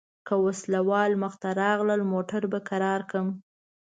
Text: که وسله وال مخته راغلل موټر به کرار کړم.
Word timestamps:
که 0.27 0.33
وسله 0.45 0.79
وال 0.89 1.11
مخته 1.23 1.49
راغلل 1.61 2.01
موټر 2.13 2.41
به 2.51 2.59
کرار 2.69 3.01
کړم. 3.09 3.27